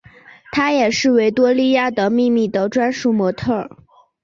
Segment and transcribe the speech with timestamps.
[0.51, 3.69] 她也是维多利亚的秘密的专属模特儿。